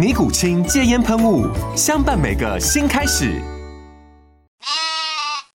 [0.00, 1.46] 尼古清戒烟喷雾，
[1.76, 3.38] 相伴每个新开始。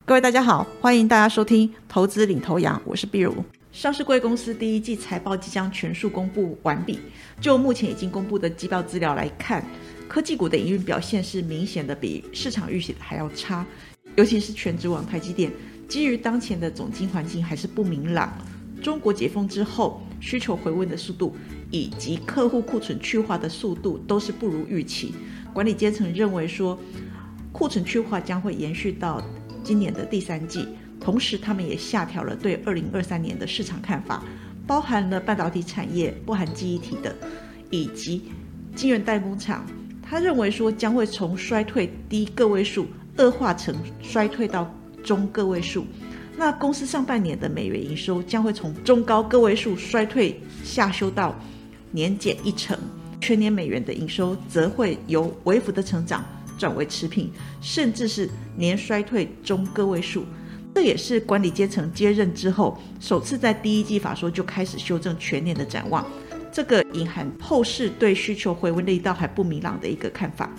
[0.04, 3.32] 各位大家好，欢迎大家收听《投资领头羊》，我是碧如。
[3.70, 6.98] 上市贵公司第一季财报即将全数公布完毕。
[7.40, 9.64] 就目前已经公布的季报资料来看，
[10.08, 13.64] 科技股的营运表现是明显的比市场预期的还要差，
[14.16, 15.52] 尤其是全职网台积电，
[15.88, 18.36] 基于当前的总经环境还是不明朗。
[18.82, 21.36] 中国解封之后，需求回温的速度
[21.72, 25.12] 以及客户库存去化的速度都是不如预期。
[25.52, 26.78] 管理阶层认为说，
[27.50, 29.20] 库存去化将会延续到
[29.64, 30.68] 今年的第三季。
[31.00, 34.22] 同时，他们也下调了对二零二三年的市场看法，
[34.66, 37.12] 包含了半导体产业、不含记忆体的，
[37.70, 38.30] 以及
[38.76, 39.66] 晶圆代工厂。
[40.00, 45.86] 他认为说，将会从衰退低个位数恶化成衰退到中个位数。
[46.36, 51.34] 那公司上半年的美元营收将会从中高个位数衰退下修到
[51.92, 52.76] 年减一成，
[53.20, 56.24] 全年美元的营收则会由微幅的成长
[56.58, 60.24] 转为持平，甚至是年衰退中个位数。
[60.74, 66.04] 这也是管理阶层接任之后首次在第一季法说就开始修正全年的展望，
[66.50, 70.50] 这个隐含后市对需求回温力道还不明朗的一个看法。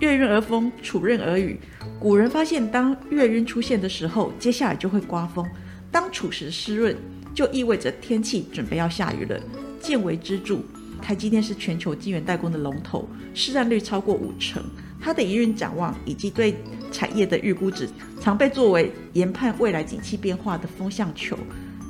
[0.00, 1.60] 月润而风，处润而雨。
[2.00, 5.44] 古人发现，当月晕出现的时候，接下来就会刮风；
[5.92, 6.96] 当处时湿润，
[7.34, 9.38] 就意味着天气准备要下雨了。
[9.78, 10.58] 见微知著，
[11.00, 14.62] 台积电是全球晶圆代工的龙头，市占率超过五成。
[15.00, 16.54] 它的营运展望以及对
[16.92, 17.88] 产业的预估值，
[18.20, 21.38] 常被作为研判未来景气变化的风向球。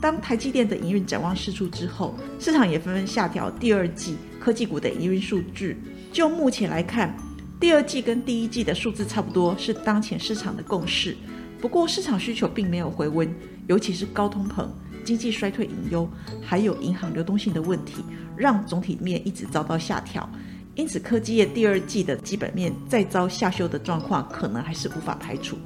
[0.01, 5.77] 当台积电的营运展望释出之后，市场也纷纷下调第二季科技股的营运数据。
[6.13, 7.15] 就目前来看，
[7.59, 11.17] 第二季跟第一季的数字差不多，是当前市场的共识。
[11.61, 13.29] 不过市场需求并没有回温，
[13.67, 14.67] 尤其是高通膨、
[15.11, 16.09] 经济衰退隐忧，
[16.41, 17.97] 还有银行流动性的问题，
[18.37, 20.31] 让总体面一直遭到下调。
[20.77, 25.59] 因此，科技业第二季的基本面再遭下修的状况，可能还是无法排除。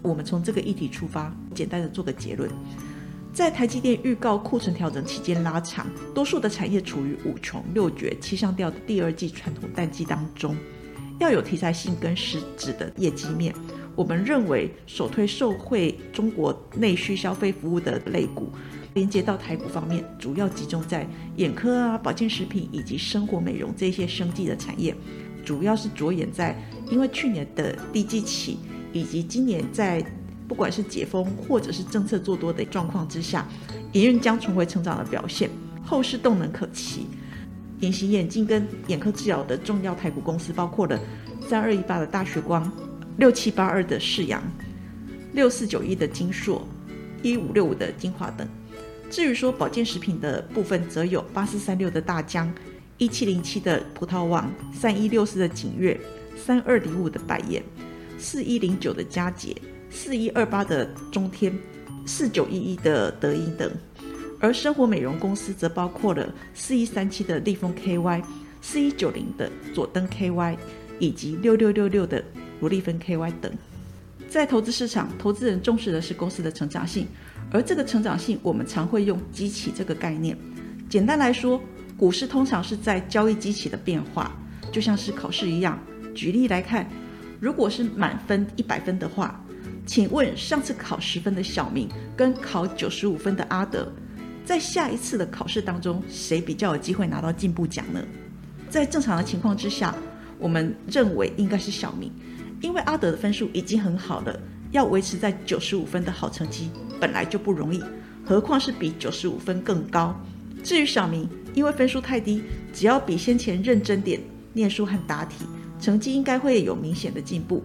[0.00, 2.50] 我们从这个议题出发，简单的做个结论：
[3.30, 10.56] 在台积电预告库存调整期间拉长，多数的产业处于五穷六绝七上吊的第二季传统淡季当中。
[11.20, 13.52] 要有题材性跟实质的业绩面，
[13.94, 18.50] 我们认为首推受惠中国内需消费服务的类股，
[18.98, 24.92] 连接到台股方面，主要集中在眼科啊、保健食品以及生活美容这些生计的产业，
[25.44, 26.60] 主要是着眼在
[26.90, 28.58] 因为去年的低基期，
[28.92, 30.04] 以及今年在
[30.48, 33.46] 不管是解封或者是政策做多的状况之下，
[33.92, 35.48] 营运将重回成长的表现，
[35.84, 37.06] 后市动能可期。
[37.78, 40.98] 隐形眼镜跟眼科治疗的重要台股公司，包括了
[41.48, 42.68] 三二一八的大学光、
[43.18, 44.42] 六七八二的世阳、
[45.34, 46.66] 六四九一的金硕、
[47.22, 48.48] 一五六五的精华等。
[49.10, 52.52] 至于说保健食品的部分，则有八四三六的大疆、
[52.98, 55.98] 一七零七的葡萄王、三一六四的景悦、
[56.36, 57.62] 三二零五的百燕、
[58.18, 59.56] 四一零九的佳杰、
[59.90, 61.52] 四一二八的中天、
[62.04, 63.70] 四九一一的德音等。
[64.40, 68.22] 而生活美容公司则包括了四一三七的立丰 KY、
[68.60, 70.56] 四一九零的佐登 KY
[71.00, 72.22] 以及六六六六的
[72.60, 73.52] 罗丽芬 KY 等。
[74.28, 77.08] 在投资市场，投资人重视的是公司的成长性，
[77.50, 80.36] 而这个成长性，我们常会用机器这个概念。
[80.88, 81.60] 简单来说，
[81.96, 84.36] 股市通常是在交易机器的变化，
[84.70, 85.78] 就像是考试一样。
[86.14, 86.88] 举例来看，
[87.40, 89.42] 如果是满分一百分的话，
[89.86, 93.90] 请问上次考十分的小明跟考九十五分的阿德。
[94.44, 98.02] 在下一次的考试当中，谁比较有机会拿到进步奖呢？
[98.70, 99.94] 在正常的情况之下，
[100.38, 102.10] 我们认为应该是小明，
[102.60, 106.70] 因为阿德的分数已经很好了，要维持在九十五分的好成绩
[107.00, 107.82] 本来就不容易，
[108.24, 110.14] 何况是比九十五分更高。
[110.62, 112.42] 至于小明，因为分数太低，
[112.72, 114.20] 只要比先前认真点
[114.52, 115.44] 念书和答题，
[115.80, 117.62] 成绩应该会有明显的进步。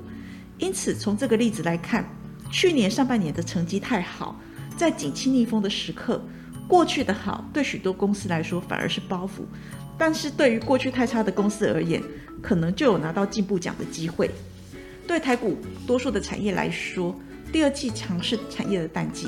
[0.60, 2.08] 因此，从这个例子来看，
[2.52, 4.40] 去年上半年的成绩太好，
[4.78, 6.24] 在景气逆风的时刻，
[6.68, 9.44] 过去的好对许多公司来说反而是包袱，
[9.98, 12.02] 但是对于过去太差的公司而言，
[12.42, 14.30] 可能就有拿到进步奖的机会。
[15.08, 17.16] 对台股多数的产业来说，
[17.52, 19.28] 第二季尝试产业的淡季，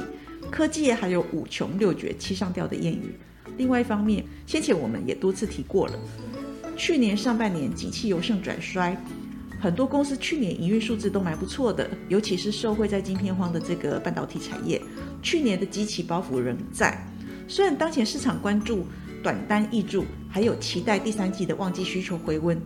[0.49, 3.15] 科技业还有五穷六绝七上吊的谚语。
[3.57, 5.99] 另外一方面，先前我们也多次提过了，
[6.75, 8.97] 去年上半年景气由盛转衰，
[9.59, 14.81] 很多公司去年营运数字都蛮不错的，尤其是受惠在晶片荒的这个半导体产业，
[15.21, 16.97] 去年的基期包袱仍在。
[17.47, 18.85] 虽然当前市场关注
[19.21, 22.59] 短单易注，还有期待第三季的旺季需求回温。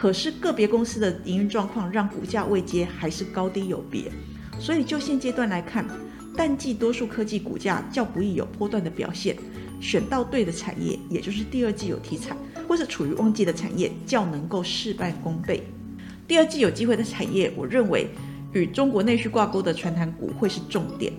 [0.00, 4.04] 可是个别公司的营运状况让股价未接还是高低有别，
[4.60, 5.84] 所以就现阶段来看，
[6.36, 9.36] 淡季多数科技股价较不易有波段的表现，
[9.80, 12.36] 选到对的产业，也就是第二季有题材
[12.68, 15.64] 或是处于旺季的产业，较能够事半功倍。
[16.28, 18.06] 第二季有机会的产业，我认为
[18.52, 21.12] 与中国内需挂钩的传统股会是重点。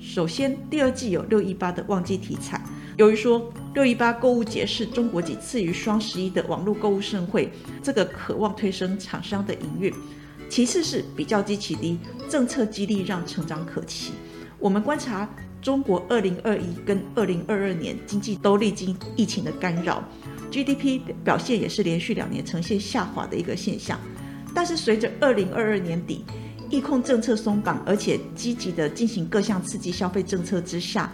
[0.00, 2.60] 首先，第二季有六一八的旺季题材。
[2.96, 7.50] 由于说六一八购物节是中国仅次于双十一的网络购物盛会，
[7.82, 9.92] 这个渴望推升厂商的营运。
[10.48, 11.98] 其次是比较基期低，
[12.28, 14.12] 政策激励让成长可期。
[14.58, 15.26] 我们观察
[15.62, 20.02] 中国二零二一跟二零二二年经济都历经疫情的干扰
[20.50, 23.98] ，GDP 表现也是连续两年呈现下滑的一个现象。
[24.52, 26.24] 但是随着二零二二年底，
[26.68, 31.10] 疫控政策松绑，而且积极的进行各项刺激消费政策之下。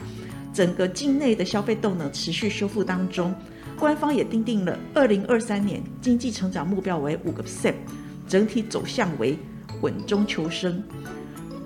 [0.56, 3.34] 整个境内的消费动能持续修复当中，
[3.78, 7.74] 官方也定定了二零二三年经济成长目标为五个 percent，
[8.26, 9.36] 整体走向为
[9.82, 10.82] 稳中求升。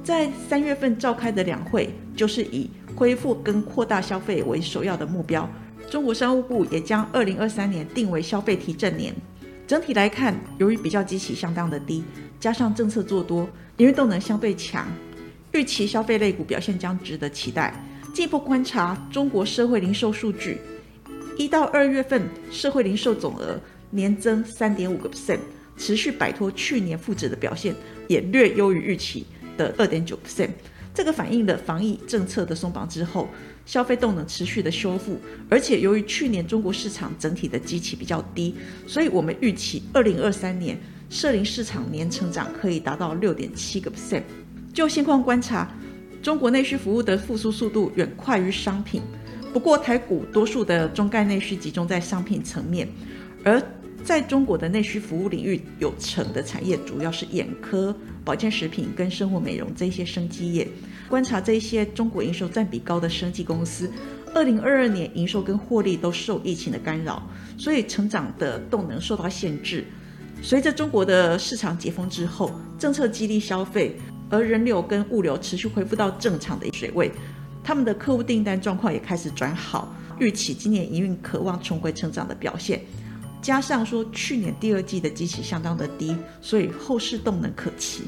[0.03, 5.49] 在三月份召开的两会，就是以恢复跟扩大消费为首要的目标。
[5.89, 9.15] 中国商务部也将二零二三年定为消费提振年。
[9.69, 12.03] 整体来看，由于比较基期相当的低，
[12.41, 14.89] 加上政策做多，营运动能相对强，
[15.53, 17.73] 预期消费类股表现将值得期待。
[18.13, 20.59] 进一步观察中国社会零售数据，
[21.39, 23.59] 一到二月份社会零售总额
[23.91, 25.39] 年增三点五个 percent，
[25.77, 27.75] 持续摆脱去年负值的表现，
[28.09, 29.25] 也略优于预期
[29.57, 30.51] 的二点九 percent。
[30.93, 33.29] 这个反映了防疫政策的松绑之后，
[33.65, 35.17] 消费动能持续的修复，
[35.49, 38.57] 而且由于去年中国市场整体的基期比较低，
[38.89, 40.77] 所以我们预期二零二三年
[41.09, 44.25] 社零市场年成长可以达到六点七个 percent。
[44.75, 45.73] 就现况观察。
[46.23, 49.01] 中国内需服务的复苏速度远快于商品，
[49.53, 52.87] 不过台股多数的中概内需集中在商品层面，
[53.43, 53.61] 而
[54.05, 60.69] 在中国的内需服务领域有成的产业主要是眼科、保健食品跟生活美容这些生机业。
[61.09, 63.91] 观察这些中国营收占比高的生技公司，
[64.35, 67.23] 二零二二年营收跟获利都受疫情的干扰，
[67.57, 69.85] 所以成长的动能受到限制。
[70.43, 73.97] 随着中国的市场解封之后，政策激励消费。
[74.31, 77.11] 而人流跟物流持续恢复到正常的水位，
[77.63, 82.81] 他们的客户订单状况也开始转好，预期今年营运渴望重回成长的表现。
[83.43, 88.05] 加上说去年第二季的基期相当的低，所以后市动能可期。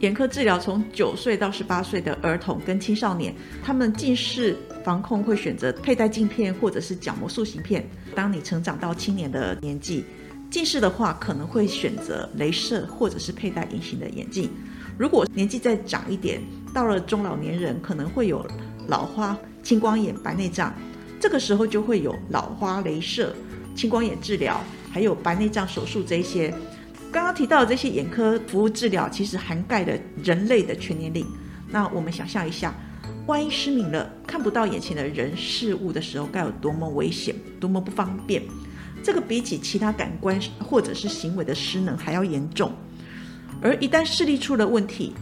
[0.00, 7.88] 眼科治疗从九岁到十八岁的儿童跟青少年，他们近视防控会选择佩戴镜片或者是角膜塑形片。
[8.14, 10.04] 当你成长到青年的年纪，
[10.50, 14.50] 近视的话可能会选择镭射或者是佩戴隐形的眼镜。
[14.96, 16.40] 如果年纪再长一点，
[16.72, 18.46] 到了中老年人，可能会有
[18.86, 20.72] 老花、青光眼、白内障，
[21.18, 23.34] 这个时候就会有老花镭射、
[23.74, 24.60] 青光眼治疗，
[24.92, 26.54] 还有白内障手术这些。
[27.10, 29.92] 刚刚提到的这些眼科服务治疗，其实涵盖了
[30.22, 31.26] 人类的全年龄。
[31.68, 32.72] 那我们想象一下，
[33.26, 38.42] 万一失明了，看不到眼前的人事物的时候，该有多么危险，多么不方便？
[39.02, 42.72] 这个比起其他感官或者是行为的失能还要严重。
[43.62, 45.14] 而一旦视力出了问题，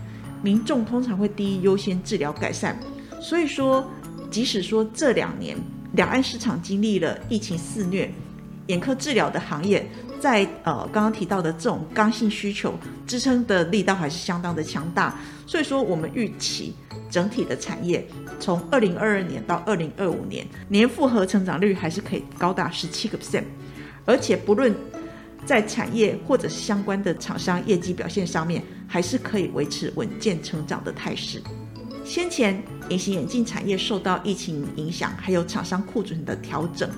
[0.42, 2.78] 民众通常会第一优先治疗改善。
[3.20, 3.88] 所以说，
[4.30, 5.56] 即使说这两年
[5.92, 8.12] 两岸市场经历了疫情肆虐，
[8.66, 12.74] 眼科治疗的行业在呃刚刚提到的这种刚性需求
[13.06, 15.16] 支撑的力道还是相当的强大。
[15.46, 16.74] 所以说，我们预期
[17.08, 18.04] 整体的产业
[18.40, 23.44] 从二零二二年到二零二五年年复合成长率还是可以高达十七个 percent，
[24.04, 24.74] 而且不论。
[25.44, 31.42] 在产业或者是相关的厂商业绩表现上面，还是可以维持稳健成长的态势。
[32.04, 36.90] 先前隐形眼镜产业受到疫情影响，还有厂商库存的调整，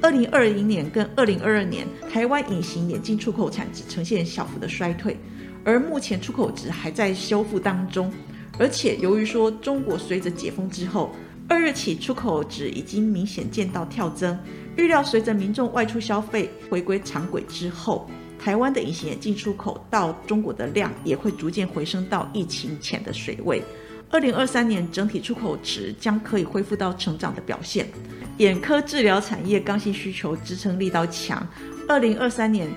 [0.00, 5.16] 二零二零年跟二零二二年台湾隐形眼镜出口产值呈现小幅的衰退，
[5.64, 8.12] 而目前出口值还在修复当中。
[8.58, 11.14] 而且由于说中国随着解封之后，
[11.48, 14.36] 二月起出口值已经明显见到跳增。
[14.76, 23.62] 预料随着民众外出消费回归常轨之后，台湾的隐形眼镜出口到中国的量也会逐渐回升到疫情前的水位。
[24.10, 27.88] 二零二三年整体出口值将可以恢复到成长的表现。
[28.38, 31.44] 眼科治疗产业刚性需求支撑力道强。
[31.88, 32.68] 二零二三年，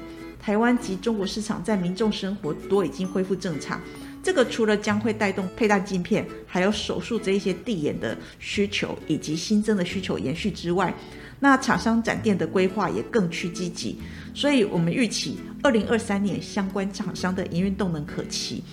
[0.42, 3.80] 台湾及中国市场在民众生活多已经恢复正常。
[4.24, 10.94] 这个除了将会带动佩戴镜片，还有手术这一些地眼的需求以及新增的需求延续之外，
[11.40, 13.98] 那厂商展店的规划也更趋积极。
[14.34, 18.64] 所以我们预期二零二三年相关厂商的营运动能可期。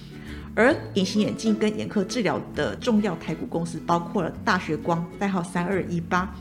[0.54, 6.34] 而隐形眼镜跟眼科治疗的重要台股公司，包括了大学光代号三二一八、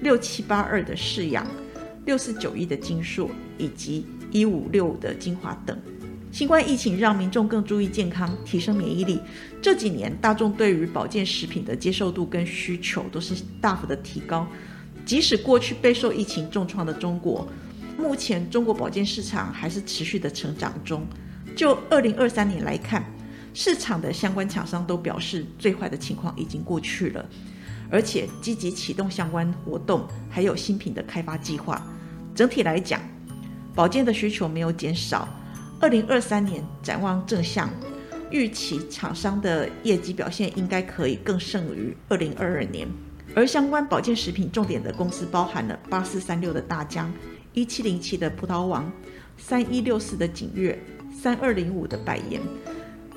[0.00, 1.44] 六七八二的视阳、
[2.04, 5.76] 六四九一的金硕以及一五六五的精华等。
[6.30, 9.18] 新冠疫情让民众更注意健康，提升免疫力。
[9.60, 14.46] 这几年大众对于保健食品的接受度跟需求都是大幅的提高。
[15.08, 17.48] 即使过去备受疫情重创的中国，
[17.96, 21.02] 目前中国保健市场还是持续的成长中。
[21.56, 23.02] 就二零二三年来看。
[23.54, 27.26] 市场的相关厂商都表示，最坏的情况已经过去了，
[27.90, 31.82] 而且积极启动相关活动，还有新品的开发计划。
[32.34, 33.00] 整体来讲，
[33.74, 35.26] 保健的需求没有减少。
[35.80, 37.68] 二零二三年展望正向，
[38.30, 42.86] 预期厂商的业绩表现应该可以更胜于二零二二年。
[43.34, 47.12] 而相关保健食品重点的公司包含了八四三六的大疆、
[47.52, 48.90] 一七零七的葡萄王、
[49.36, 50.76] 三一六四的景悦、
[51.20, 52.40] 三二零五的百颜。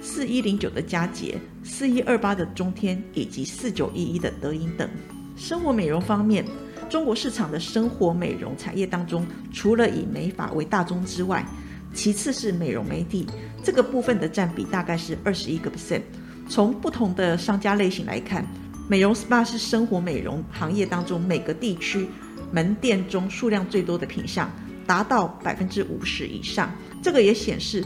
[0.02, 4.90] 四一零九的佳捷，四一二八的中天，以及四九一一的德银等。
[5.38, 6.44] 生活美容方面，
[6.90, 11.46] 中国市场的生活美容产业当中，除了以美发为大宗之外，
[11.94, 13.28] 其次是美容美体，
[13.64, 16.02] 这个部分的占比大概是二十一个 percent。
[16.50, 18.44] 从不同的商家类型来看，
[18.92, 22.06] 美容 SPA 是生活美容行业当中每个地区
[22.52, 24.52] 门店中数量最多的品项，
[24.86, 26.70] 达到百分之五十以上。
[27.02, 27.82] 这个也显示。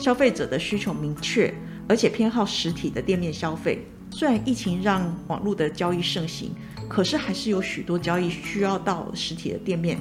[0.00, 1.54] 消费者的需求明确，
[1.88, 3.86] 而且偏好实体的店面消费。
[4.10, 6.50] 虽然疫情让网络的交易盛行，
[6.88, 9.96] 可是还是有许多交易需要到实体的店面。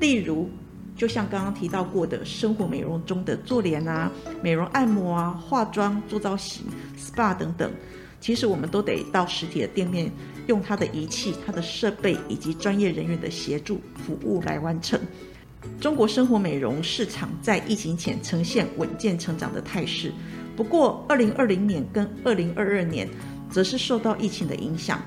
[0.00, 0.50] 例如，
[0.94, 6.66] 就像刚刚提到过的生活美容中的做脸啊、美容按摩啊、化妆、做造型、
[6.98, 7.70] SPA 等等，
[8.24, 10.10] 其实我们都得到实体的店面，
[10.46, 14.98] 用它的仪器、它的设备以及专业人员的协助服务来完成。
[15.78, 20.10] 中国生活美容市场在疫情前呈现稳健成长的态势，
[20.56, 23.06] 不过二零二零年跟二零二二年
[23.50, 25.02] 则是受到疫情的影响，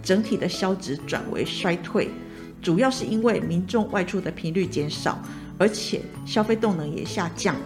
[0.00, 2.08] 整体的销值转为衰退，
[2.62, 5.20] 主要是因为民众外出的频率减少，
[5.58, 7.56] 而且消费动能也下降。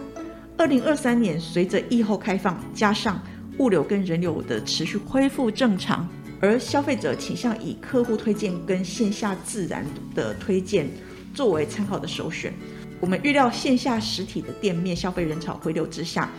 [0.57, 3.21] 二零二三年随着疫后开放，加上
[3.57, 6.07] 物流跟人流的持续恢复正常，
[6.41, 10.89] 而消费者倾向以客户推荐跟线下自然的推荐。
[11.33, 12.53] 作为参考的首选，
[13.01, 16.29] 我们预料线下实体的店面消费人潮回流之下，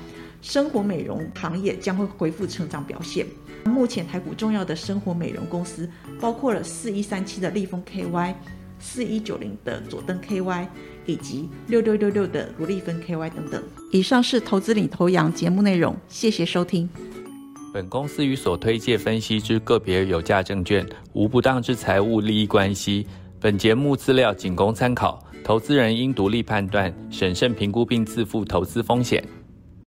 [0.41, 3.27] 生活美容行业将会恢复成长表现。
[3.65, 8.35] 目前台股重要的生活美容公司包括了四一三七的立丰 KY、
[8.79, 10.67] 四一九零的佐登 KY
[11.07, 13.63] 以及六六六六的如丽芬 KY 等等。
[13.93, 16.89] 以上是投资领头羊节目内容，谢谢收听。
[17.73, 23.07] 本公司与所推介分析之个别有价证券无不当之财务利益关系。
[23.39, 29.23] 本节目资料仅供参考，投资人应独立判断、审慎评估并自负投资风险。